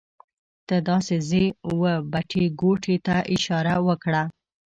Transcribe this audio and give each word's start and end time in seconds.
ته 0.67 0.75
داسې 0.89 1.15
ځې 1.29 1.43
وه 1.79 1.93
بټې 2.11 2.45
ګوتې 2.59 2.95
ته 3.05 3.15
یې 3.21 3.27
اشاره 3.35 3.75
وکړه. 3.87 4.23